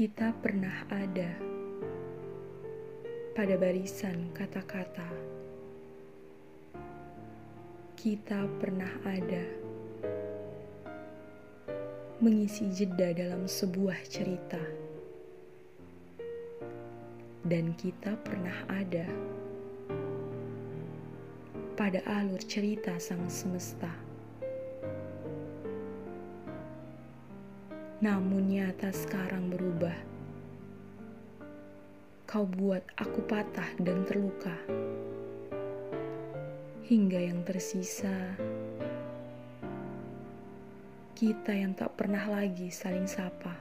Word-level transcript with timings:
Kita 0.00 0.32
pernah 0.32 0.88
ada 0.88 1.28
pada 3.36 3.52
barisan 3.60 4.32
kata-kata. 4.32 5.04
Kita 8.00 8.48
pernah 8.56 8.88
ada 9.04 9.44
mengisi 12.16 12.72
jeda 12.72 13.12
dalam 13.12 13.44
sebuah 13.44 14.00
cerita, 14.08 14.64
dan 17.44 17.76
kita 17.76 18.16
pernah 18.24 18.56
ada 18.72 19.04
pada 21.76 22.00
alur 22.08 22.40
cerita 22.48 22.96
sang 22.96 23.28
semesta. 23.28 23.92
Namun 28.00 28.48
nyata 28.48 28.88
sekarang 28.96 29.52
berubah. 29.52 29.92
Kau 32.24 32.48
buat 32.48 32.80
aku 32.96 33.20
patah 33.28 33.76
dan 33.76 34.08
terluka. 34.08 34.56
Hingga 36.88 37.20
yang 37.20 37.44
tersisa, 37.44 38.40
kita 41.12 41.52
yang 41.52 41.76
tak 41.76 41.92
pernah 42.00 42.24
lagi 42.24 42.72
saling 42.72 43.04
sapa. 43.04 43.52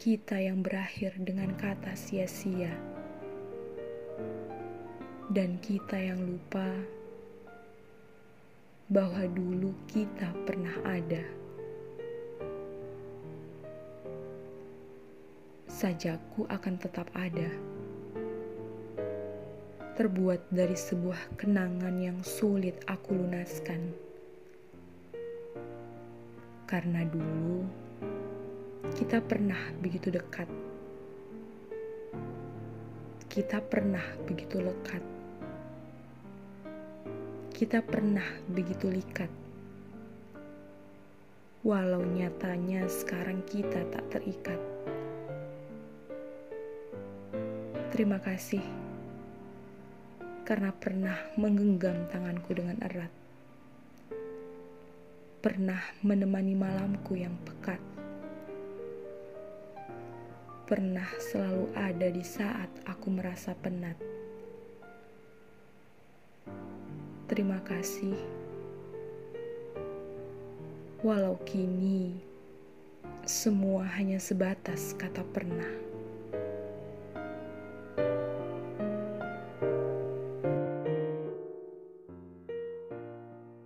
Kita 0.00 0.40
yang 0.40 0.64
berakhir 0.64 1.20
dengan 1.20 1.52
kata 1.52 1.92
sia-sia. 1.92 2.72
Dan 5.28 5.60
kita 5.60 6.00
yang 6.00 6.24
lupa 6.24 6.72
bahwa 8.88 9.20
dulu 9.28 9.76
kita 9.84 10.32
pernah 10.48 10.72
ada. 10.88 11.47
Sajaku 15.78 16.42
akan 16.50 16.74
tetap 16.74 17.06
ada. 17.14 17.46
Terbuat 19.94 20.50
dari 20.50 20.74
sebuah 20.74 21.38
kenangan 21.38 21.94
yang 22.02 22.18
sulit 22.26 22.82
aku 22.90 23.14
lunaskan. 23.14 23.94
Karena 26.66 27.06
dulu 27.06 27.62
kita 28.98 29.22
pernah 29.22 29.70
begitu 29.78 30.10
dekat. 30.10 30.50
Kita 33.30 33.62
pernah 33.62 34.02
begitu 34.26 34.58
lekat. 34.58 35.02
Kita 37.54 37.86
pernah 37.86 38.26
begitu 38.50 38.90
likat. 38.90 39.30
Walau 41.62 42.02
nyatanya 42.02 42.90
sekarang 42.90 43.46
kita 43.46 43.86
tak 43.94 44.02
terikat. 44.10 44.58
Terima 47.98 48.22
kasih 48.22 48.62
karena 50.46 50.70
pernah 50.70 51.18
menggenggam 51.34 52.06
tanganku 52.06 52.54
dengan 52.54 52.78
erat. 52.78 53.10
Pernah 55.42 55.82
menemani 56.06 56.54
malamku 56.54 57.18
yang 57.18 57.34
pekat. 57.42 57.82
Pernah 60.70 61.10
selalu 61.18 61.74
ada 61.74 62.06
di 62.06 62.22
saat 62.22 62.70
aku 62.86 63.10
merasa 63.10 63.58
penat. 63.58 63.98
Terima 67.26 67.58
kasih. 67.66 68.14
Walau 71.02 71.34
kini 71.42 72.14
semua 73.26 73.90
hanya 73.98 74.22
sebatas 74.22 74.94
kata 74.94 75.26
pernah. 75.34 75.97